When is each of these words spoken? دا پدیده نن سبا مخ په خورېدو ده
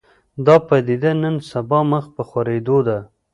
دا 0.45 0.55
پدیده 0.67 1.11
نن 1.21 1.35
سبا 1.49 1.79
مخ 1.91 2.05
په 2.15 2.21
خورېدو 2.29 2.77
ده 2.87 2.97